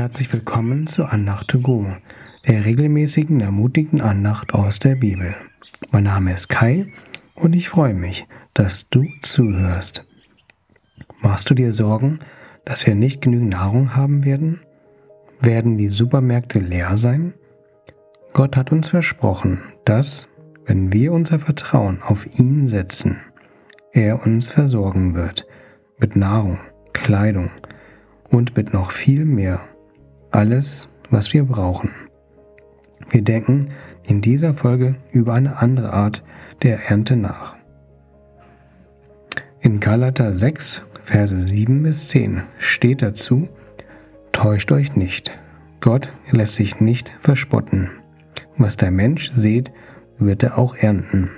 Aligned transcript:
Herzlich 0.00 0.32
willkommen 0.32 0.86
zu 0.86 1.04
Andacht 1.04 1.48
to 1.48 1.60
Go, 1.60 1.84
der 2.48 2.64
regelmäßigen, 2.64 3.38
ermutigenden 3.40 4.00
Andacht 4.00 4.54
aus 4.54 4.78
der 4.78 4.94
Bibel. 4.94 5.34
Mein 5.92 6.04
Name 6.04 6.32
ist 6.32 6.48
Kai 6.48 6.90
und 7.34 7.54
ich 7.54 7.68
freue 7.68 7.92
mich, 7.92 8.26
dass 8.54 8.88
du 8.88 9.04
zuhörst. 9.20 10.06
Machst 11.20 11.50
du 11.50 11.54
dir 11.54 11.74
Sorgen, 11.74 12.18
dass 12.64 12.86
wir 12.86 12.94
nicht 12.94 13.20
genügend 13.20 13.50
Nahrung 13.50 13.94
haben 13.94 14.24
werden? 14.24 14.60
Werden 15.38 15.76
die 15.76 15.90
Supermärkte 15.90 16.60
leer 16.60 16.96
sein? 16.96 17.34
Gott 18.32 18.56
hat 18.56 18.72
uns 18.72 18.88
versprochen, 18.88 19.60
dass, 19.84 20.30
wenn 20.64 20.94
wir 20.94 21.12
unser 21.12 21.38
Vertrauen 21.38 22.02
auf 22.02 22.26
ihn 22.38 22.68
setzen, 22.68 23.18
er 23.92 24.24
uns 24.24 24.48
versorgen 24.48 25.14
wird 25.14 25.46
mit 25.98 26.16
Nahrung, 26.16 26.58
Kleidung 26.94 27.50
und 28.30 28.56
mit 28.56 28.72
noch 28.72 28.92
viel 28.92 29.26
mehr 29.26 29.60
alles, 30.30 30.88
was 31.10 31.32
wir 31.32 31.44
brauchen. 31.44 31.90
Wir 33.10 33.22
denken 33.22 33.70
in 34.06 34.20
dieser 34.20 34.54
Folge 34.54 34.96
über 35.12 35.34
eine 35.34 35.58
andere 35.58 35.92
Art 35.92 36.22
der 36.62 36.90
Ernte 36.90 37.16
nach. 37.16 37.56
In 39.60 39.80
Galater 39.80 40.36
6, 40.36 40.82
Verse 41.02 41.36
7 41.36 41.82
bis 41.82 42.08
10 42.08 42.42
steht 42.58 43.02
dazu, 43.02 43.48
Täuscht 44.32 44.72
euch 44.72 44.96
nicht, 44.96 45.32
Gott 45.80 46.10
lässt 46.30 46.54
sich 46.54 46.80
nicht 46.80 47.12
verspotten. 47.20 47.90
Was 48.56 48.76
der 48.76 48.90
Mensch 48.90 49.30
sät, 49.32 49.72
wird 50.18 50.42
er 50.42 50.56
auch 50.58 50.76
ernten. 50.76 51.30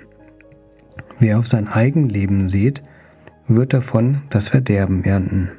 Wer 1.19 1.39
auf 1.39 1.49
sein 1.49 1.69
Eigenleben 1.69 2.49
sät, 2.49 2.83
wird 3.49 3.73
davon 3.73 4.23
das 4.31 4.49
Verderben 4.49 5.05
ernten. 5.05 5.51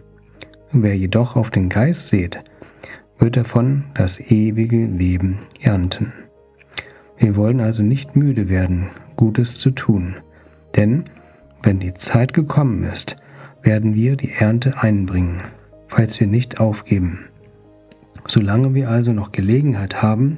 Wer 0.72 0.98
jedoch 0.98 1.36
auf 1.36 1.50
den 1.50 1.70
Geist 1.70 2.10
sät, 2.10 2.44
wird 3.24 3.38
davon 3.38 3.86
das 3.94 4.20
ewige 4.20 4.86
Leben 4.86 5.40
ernten. 5.62 6.12
Wir 7.18 7.38
wollen 7.38 7.62
also 7.62 7.82
nicht 7.82 8.18
müde 8.18 8.50
werden, 8.50 8.90
Gutes 9.16 9.60
zu 9.60 9.72
tun, 9.72 10.18
denn 10.76 11.06
wenn 11.62 11.80
die 11.80 11.94
Zeit 11.94 12.34
gekommen 12.34 12.84
ist, 12.84 13.16
werden 13.62 13.96
wir 13.96 14.18
die 14.18 14.34
Ernte 14.34 14.82
einbringen, 14.82 15.42
falls 15.88 16.20
wir 16.20 16.28
nicht 16.28 16.60
aufgeben. 16.60 17.30
Solange 18.28 18.74
wir 18.74 18.90
also 18.90 19.14
noch 19.14 19.32
Gelegenheit 19.32 20.02
haben, 20.02 20.38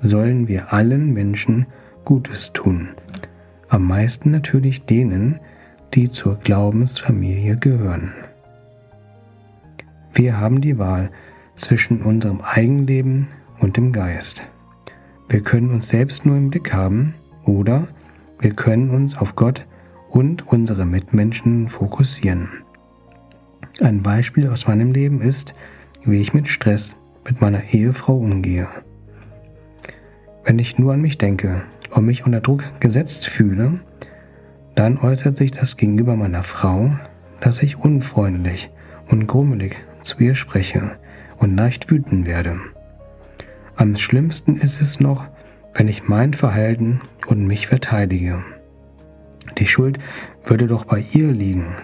sollen 0.00 0.48
wir 0.48 0.72
allen 0.72 1.12
Menschen 1.12 1.66
Gutes 2.04 2.52
tun, 2.52 2.88
am 3.68 3.86
meisten 3.86 4.32
natürlich 4.32 4.84
denen, 4.84 5.38
die 5.94 6.10
zur 6.10 6.40
Glaubensfamilie 6.40 7.54
gehören. 7.54 8.10
Wir 10.12 10.40
haben 10.40 10.60
die 10.60 10.76
Wahl, 10.76 11.10
zwischen 11.56 12.02
unserem 12.02 12.40
Eigenleben 12.42 13.28
und 13.58 13.76
dem 13.76 13.92
Geist. 13.92 14.44
Wir 15.28 15.40
können 15.40 15.70
uns 15.70 15.88
selbst 15.88 16.24
nur 16.24 16.36
im 16.36 16.50
Blick 16.50 16.72
haben 16.72 17.14
oder 17.44 17.88
wir 18.38 18.52
können 18.52 18.90
uns 18.90 19.16
auf 19.16 19.34
Gott 19.34 19.66
und 20.08 20.46
unsere 20.46 20.84
Mitmenschen 20.84 21.68
fokussieren. 21.68 22.48
Ein 23.80 24.02
Beispiel 24.02 24.48
aus 24.48 24.66
meinem 24.66 24.92
Leben 24.92 25.20
ist, 25.20 25.54
wie 26.04 26.20
ich 26.20 26.32
mit 26.32 26.48
Stress 26.48 26.96
mit 27.24 27.40
meiner 27.40 27.72
Ehefrau 27.72 28.16
umgehe. 28.16 28.68
Wenn 30.44 30.58
ich 30.58 30.78
nur 30.78 30.92
an 30.92 31.00
mich 31.00 31.18
denke 31.18 31.62
und 31.90 32.06
mich 32.06 32.24
unter 32.24 32.40
Druck 32.40 32.62
gesetzt 32.78 33.26
fühle, 33.26 33.80
dann 34.76 34.98
äußert 34.98 35.36
sich 35.36 35.50
das 35.50 35.76
gegenüber 35.76 36.14
meiner 36.14 36.42
Frau, 36.42 36.90
dass 37.40 37.62
ich 37.62 37.78
unfreundlich 37.78 38.70
und 39.08 39.26
grummelig 39.26 39.80
zu 40.02 40.18
ihr 40.20 40.34
spreche, 40.34 40.92
und 41.38 41.56
leicht 41.56 41.90
wütend 41.90 42.26
werde. 42.26 42.56
Am 43.76 43.94
schlimmsten 43.96 44.56
ist 44.56 44.80
es 44.80 45.00
noch, 45.00 45.26
wenn 45.74 45.88
ich 45.88 46.08
mein 46.08 46.32
Verhalten 46.32 47.00
und 47.26 47.46
mich 47.46 47.66
verteidige. 47.66 48.42
Die 49.58 49.66
Schuld 49.66 49.98
würde 50.44 50.66
doch 50.66 50.84
bei 50.84 51.04
ihr 51.12 51.30
liegen. 51.30 51.76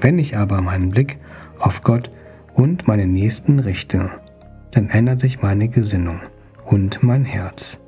Wenn 0.00 0.18
ich 0.18 0.36
aber 0.36 0.60
meinen 0.60 0.90
Blick 0.90 1.18
auf 1.58 1.82
Gott 1.82 2.10
und 2.54 2.86
meine 2.86 3.06
Nächsten 3.06 3.58
richte, 3.58 4.10
dann 4.70 4.88
ändert 4.88 5.18
sich 5.18 5.42
meine 5.42 5.68
Gesinnung 5.68 6.20
und 6.64 7.02
mein 7.02 7.24
Herz. 7.24 7.80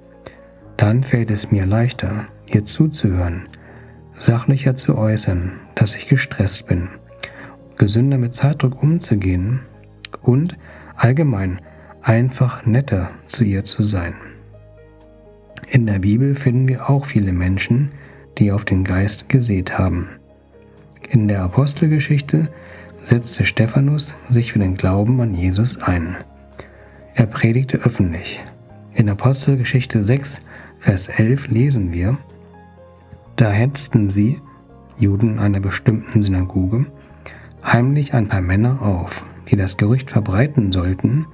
Dann 0.76 1.04
fällt 1.04 1.30
es 1.30 1.52
mir 1.52 1.66
leichter, 1.66 2.26
ihr 2.46 2.64
zuzuhören, 2.64 3.48
sachlicher 4.14 4.74
zu 4.74 4.98
äußern, 4.98 5.52
dass 5.74 5.94
ich 5.94 6.08
gestresst 6.08 6.66
bin, 6.66 6.88
gesünder 7.76 8.18
mit 8.18 8.34
Zeitdruck 8.34 8.82
umzugehen 8.82 9.60
und 10.22 10.58
allgemein 10.96 11.60
einfach 12.02 12.66
netter 12.66 13.10
zu 13.26 13.44
ihr 13.44 13.64
zu 13.64 13.82
sein. 13.82 14.14
In 15.68 15.86
der 15.86 16.00
Bibel 16.00 16.34
finden 16.34 16.68
wir 16.68 16.90
auch 16.90 17.06
viele 17.06 17.32
Menschen, 17.32 17.90
die 18.38 18.52
auf 18.52 18.64
den 18.64 18.84
Geist 18.84 19.28
gesät 19.28 19.78
haben. 19.78 20.08
In 21.10 21.28
der 21.28 21.42
Apostelgeschichte 21.42 22.48
setzte 23.02 23.44
Stephanus 23.44 24.14
sich 24.28 24.52
für 24.52 24.58
den 24.58 24.76
Glauben 24.76 25.20
an 25.20 25.34
Jesus 25.34 25.80
ein. 25.80 26.16
Er 27.14 27.26
predigte 27.26 27.78
öffentlich. 27.78 28.40
In 28.94 29.08
Apostelgeschichte 29.08 30.04
6, 30.04 30.40
Vers 30.78 31.08
11 31.08 31.48
lesen 31.48 31.92
wir, 31.92 32.18
da 33.36 33.50
hetzten 33.50 34.10
sie, 34.10 34.40
Juden 34.98 35.38
einer 35.38 35.60
bestimmten 35.60 36.20
Synagoge, 36.20 36.86
heimlich 37.64 38.14
ein 38.14 38.28
paar 38.28 38.40
Männer 38.40 38.82
auf, 38.82 39.24
die 39.50 39.56
das 39.56 39.76
Gerücht 39.76 40.10
verbreiten 40.10 40.72
sollten, 40.72 41.26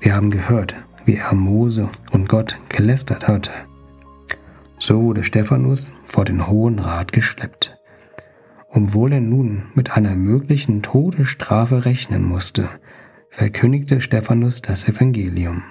wir 0.00 0.14
haben 0.14 0.30
gehört, 0.30 0.76
wie 1.04 1.16
er 1.16 1.34
Mose 1.34 1.90
und 2.12 2.28
Gott 2.28 2.58
gelästert 2.68 3.26
hat. 3.26 3.50
So 4.78 5.02
wurde 5.02 5.24
Stephanus 5.24 5.92
vor 6.04 6.24
den 6.24 6.46
Hohen 6.46 6.78
Rat 6.78 7.12
geschleppt. 7.12 7.76
Obwohl 8.70 9.12
er 9.14 9.20
nun 9.20 9.64
mit 9.74 9.96
einer 9.96 10.14
möglichen 10.14 10.82
Todesstrafe 10.82 11.84
rechnen 11.84 12.22
musste, 12.22 12.68
verkündigte 13.30 14.00
Stephanus 14.00 14.62
das 14.62 14.86
Evangelium. 14.88 15.62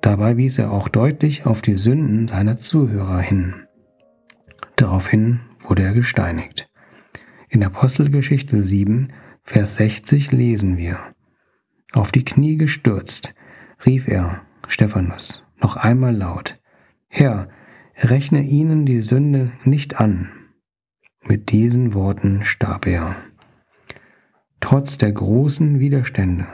Dabei 0.00 0.36
wies 0.36 0.58
er 0.58 0.72
auch 0.72 0.88
deutlich 0.88 1.44
auf 1.46 1.60
die 1.60 1.74
Sünden 1.74 2.28
seiner 2.28 2.56
Zuhörer 2.56 3.18
hin. 3.18 3.54
Daraufhin 4.76 5.40
wurde 5.60 5.82
er 5.82 5.92
gesteinigt. 5.92 6.68
In 7.48 7.62
Apostelgeschichte 7.62 8.62
7 8.62 9.08
Vers 9.42 9.76
60 9.76 10.32
lesen 10.32 10.76
wir. 10.78 10.98
Auf 11.92 12.12
die 12.12 12.24
Knie 12.24 12.56
gestürzt, 12.56 13.34
rief 13.84 14.08
er, 14.08 14.42
Stephanus, 14.66 15.44
noch 15.60 15.76
einmal 15.76 16.16
laut, 16.16 16.54
Herr, 17.08 17.48
rechne 17.98 18.42
ihnen 18.42 18.86
die 18.86 19.02
Sünde 19.02 19.52
nicht 19.64 20.00
an. 20.00 20.30
Mit 21.24 21.50
diesen 21.50 21.92
Worten 21.92 22.44
starb 22.44 22.86
er. 22.86 23.16
Trotz 24.60 24.96
der 24.96 25.12
großen 25.12 25.80
Widerstände 25.80 26.46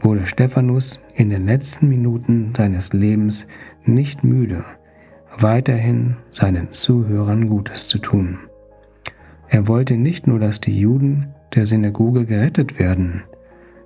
wurde 0.00 0.26
Stephanus 0.26 1.00
in 1.14 1.30
den 1.30 1.46
letzten 1.46 1.88
Minuten 1.88 2.52
seines 2.54 2.92
Lebens 2.92 3.46
nicht 3.84 4.24
müde, 4.24 4.64
weiterhin 5.38 6.16
seinen 6.30 6.70
Zuhörern 6.70 7.48
Gutes 7.48 7.88
zu 7.88 7.98
tun. 7.98 8.38
Er 9.48 9.68
wollte 9.68 9.96
nicht 9.96 10.26
nur, 10.26 10.40
dass 10.40 10.60
die 10.60 10.78
Juden 10.78 11.32
der 11.56 11.66
Synagoge 11.66 12.24
gerettet 12.24 12.78
werden, 12.78 13.24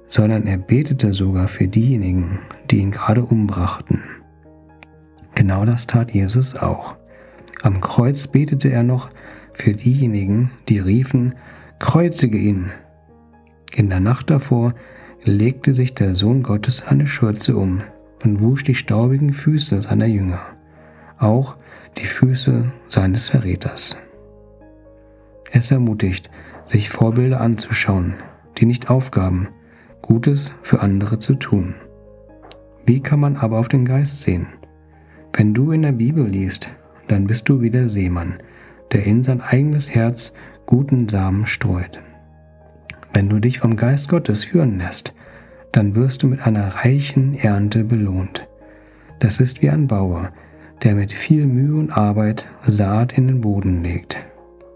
sondern 0.09 0.47
er 0.47 0.59
betete 0.59 1.13
sogar 1.13 1.49
für 1.49 1.69
diejenigen, 1.69 2.41
die 2.71 2.79
ihn 2.79 2.91
gerade 2.91 3.25
umbrachten. 3.25 4.01
Genau 5.35 5.65
das 5.65 5.87
tat 5.87 6.11
Jesus 6.11 6.57
auch. 6.57 6.97
Am 7.63 7.81
Kreuz 7.81 8.27
betete 8.27 8.71
er 8.71 8.83
noch 8.83 9.11
für 9.53 9.73
diejenigen, 9.73 10.51
die 10.69 10.79
riefen, 10.79 11.35
kreuzige 11.79 12.39
ihn. 12.39 12.71
In 13.75 13.89
der 13.89 14.01
Nacht 14.01 14.31
davor 14.31 14.75
legte 15.23 15.75
sich 15.75 15.95
der 15.95 16.15
Sohn 16.15 16.43
Gottes 16.43 16.83
eine 16.87 17.07
Schürze 17.07 17.57
um 17.57 17.83
und 18.25 18.41
wusch 18.41 18.65
die 18.65 18.75
staubigen 18.75 19.33
Füße 19.33 19.83
seiner 19.83 20.07
Jünger, 20.07 20.41
auch 21.19 21.57
die 21.99 22.07
Füße 22.07 22.65
seines 22.89 23.29
Verräters. 23.29 23.97
Es 25.53 25.71
ermutigt, 25.71 26.31
sich 26.65 26.91
Vorbilder 26.91 27.41
anzuschauen, 27.41 28.15
die 28.59 28.67
nicht 28.67 28.91
aufgaben, 28.91 29.49
Gutes 30.03 30.53
für 30.63 30.81
andere 30.81 31.19
zu 31.19 31.35
tun. 31.35 31.75
Wie 32.87 33.01
kann 33.01 33.21
man 33.21 33.37
aber 33.37 33.59
auf 33.59 33.69
den 33.69 33.85
Geist 33.85 34.23
sehen? 34.23 34.47
Wenn 35.33 35.55
du 35.55 35.73
in 35.73 35.83
der 35.83 35.93
Bibel 35.93 36.27
liest, 36.27 36.71
dann 37.09 37.27
bist 37.27 37.49
du 37.49 37.61
wie 37.61 37.71
der 37.71 37.89
Seemann, 37.89 38.39
der 38.93 39.05
in 39.05 39.23
sein 39.23 39.41
eigenes 39.41 39.95
Herz 39.95 40.33
guten 40.67 41.09
Samen 41.09 41.47
streut. 41.47 42.03
Wenn 43.13 43.29
du 43.29 43.39
dich 43.39 43.59
vom 43.59 43.77
Geist 43.77 44.09
Gottes 44.09 44.45
führen 44.45 44.79
lässt, 44.79 45.15
dann 45.73 45.95
wirst 45.95 46.23
du 46.23 46.27
mit 46.27 46.47
einer 46.47 46.67
reichen 46.67 47.35
Ernte 47.35 47.85
belohnt. 47.85 48.49
Das 49.21 49.39
ist 49.39 49.63
wie 49.63 49.71
ein 49.71 49.87
Bauer, 49.87 50.31
der 50.83 50.95
mit 50.95 51.13
viel 51.13 51.47
Mühe 51.47 51.79
und 51.79 51.97
Arbeit 51.97 52.49
Saat 52.63 53.17
in 53.17 53.27
den 53.27 53.41
Boden 53.41 53.83
legt 53.83 54.19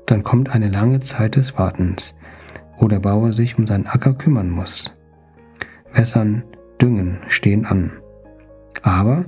dann 0.07 0.23
kommt 0.23 0.51
eine 0.51 0.69
lange 0.69 1.01
Zeit 1.01 1.37
des 1.37 1.57
Wartens, 1.59 2.15
wo 2.79 2.89
der 2.89 3.01
Bauer 3.01 3.33
sich 3.33 3.59
um 3.59 3.67
seinen 3.67 3.87
Acker 3.87 4.15
kümmern 4.15 4.51
muss. 4.51 4.95
Wässern, 5.93 6.45
Düngen 6.81 7.19
stehen 7.29 7.67
an. 7.67 7.93
Aber 8.83 9.25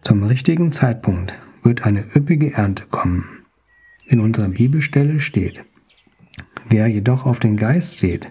zum 0.00 0.22
richtigen 0.24 0.72
Zeitpunkt 0.72 1.34
wird 1.62 1.86
eine 1.86 2.04
üppige 2.14 2.52
Ernte 2.52 2.86
kommen. 2.86 3.24
In 4.06 4.20
unserer 4.20 4.48
Bibelstelle 4.48 5.20
steht, 5.20 5.64
wer 6.68 6.86
jedoch 6.86 7.26
auf 7.26 7.40
den 7.40 7.56
Geist 7.56 7.98
seht, 7.98 8.26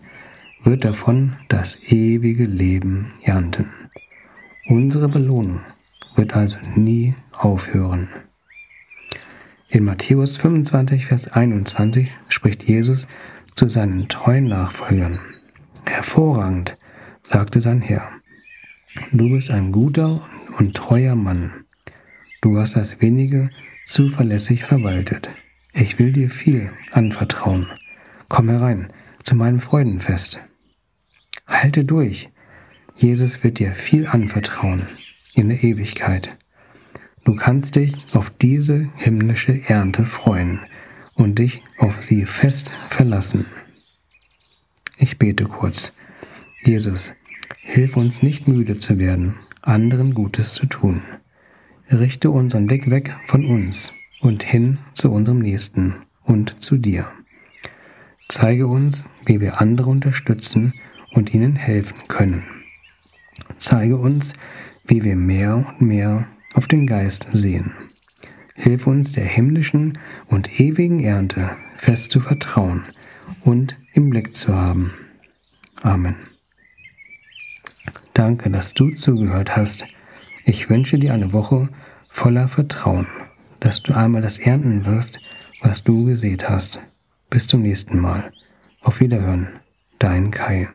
wird 0.64 0.84
davon 0.84 1.36
das 1.50 1.80
ewige 1.90 2.46
Leben 2.46 3.14
ernten. 3.24 3.70
Unsere 4.68 5.08
Belohnung 5.08 5.62
wird 6.16 6.36
also 6.36 6.58
nie 6.76 7.16
aufhören. 7.32 8.10
In 9.70 9.84
Matthäus 9.84 10.38
25, 10.38 11.08
Vers 11.08 11.28
21 11.28 12.10
spricht 12.30 12.64
Jesus 12.64 13.06
zu 13.54 13.68
seinen 13.68 14.08
treuen 14.08 14.46
Nachfolgern. 14.46 15.20
Hervorragend, 15.86 16.78
sagte 17.22 17.60
sein 17.60 17.82
Herr. 17.82 18.10
Du 19.12 19.30
bist 19.30 19.52
ein 19.52 19.74
guter 19.74 20.26
und 20.58 20.74
treuer 20.76 21.16
Mann. 21.16 21.66
Du 22.40 22.58
hast 22.58 22.78
das 22.78 23.02
wenige 23.02 23.50
zuverlässig 23.86 24.64
verwaltet. 24.64 25.30
Ich 25.74 26.00
will 26.00 26.14
dir 26.14 26.30
viel 26.30 26.72
anvertrauen. 26.94 27.68
Komm 28.30 28.48
herein 28.48 28.88
zu 29.24 29.36
meinem 29.36 29.60
Freudenfest. 29.60 30.40
Halte 31.46 31.84
durch. 31.84 32.30
Jesus 32.96 33.44
wird 33.44 33.60
dir 33.60 33.76
viel 33.76 34.08
anvertrauen 34.08 34.88
in 35.34 35.50
der 35.50 35.62
Ewigkeit. 35.62 36.38
Du 37.28 37.36
kannst 37.36 37.76
dich 37.76 37.94
auf 38.14 38.30
diese 38.30 38.90
himmlische 38.96 39.62
Ernte 39.68 40.06
freuen 40.06 40.62
und 41.14 41.40
dich 41.40 41.62
auf 41.78 42.02
sie 42.02 42.24
fest 42.24 42.72
verlassen. 42.88 43.46
Ich 44.98 45.20
bete 45.20 45.44
kurz. 45.44 45.92
Jesus, 46.64 47.16
hilf 47.60 47.98
uns 47.98 48.24
nicht 48.24 48.48
müde 48.48 48.78
zu 48.78 48.98
werden, 48.98 49.36
anderen 49.62 50.14
Gutes 50.14 50.54
zu 50.54 50.68
tun. 50.68 51.02
Richte 51.92 52.32
unseren 52.32 52.66
Blick 52.66 52.90
weg 52.90 53.14
von 53.26 53.44
uns 53.44 53.94
und 54.22 54.44
hin 54.44 54.78
zu 54.94 55.12
unserem 55.12 55.40
Nächsten 55.40 55.96
und 56.24 56.64
zu 56.64 56.78
dir. 56.78 57.10
Zeige 58.30 58.68
uns, 58.68 59.04
wie 59.26 59.42
wir 59.42 59.60
andere 59.60 59.90
unterstützen 59.90 60.76
und 61.12 61.34
ihnen 61.34 61.58
helfen 61.58 62.08
können. 62.08 62.44
Zeige 63.58 63.98
uns, 63.98 64.32
wie 64.86 65.04
wir 65.04 65.18
mehr 65.18 65.58
und 65.58 65.82
mehr 65.82 66.26
auf 66.58 66.68
den 66.68 66.88
Geist 66.88 67.28
sehen. 67.32 67.72
Hilf 68.56 68.88
uns 68.88 69.12
der 69.12 69.26
himmlischen 69.26 70.00
und 70.26 70.60
ewigen 70.60 71.04
Ernte 71.04 71.52
fest 71.78 72.10
zu 72.10 72.20
vertrauen 72.20 72.84
und 73.42 73.78
im 73.94 74.10
Blick 74.10 74.36
zu 74.36 74.56
haben. 74.56 74.92
Amen. 75.84 76.16
Danke, 78.16 78.50
dass 78.50 78.74
du 78.74 78.90
zugehört 78.90 79.56
hast. 79.56 79.86
Ich 80.46 80.68
wünsche 80.72 80.98
dir 80.98 81.14
eine 81.14 81.32
Woche 81.32 81.70
voller 82.10 82.48
Vertrauen, 82.48 83.06
dass 83.60 83.84
du 83.84 83.94
einmal 83.94 84.24
das 84.24 84.40
ernten 84.40 84.86
wirst, 84.86 85.20
was 85.62 85.84
du 85.84 86.06
gesät 86.06 86.50
hast. 86.50 86.82
Bis 87.30 87.46
zum 87.46 87.62
nächsten 87.62 88.00
Mal. 88.00 88.32
Auf 88.82 89.00
Wiederhören. 89.00 89.60
Dein 90.00 90.32
Kai. 90.32 90.70